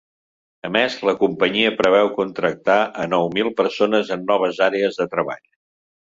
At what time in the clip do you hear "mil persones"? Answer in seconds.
3.35-4.09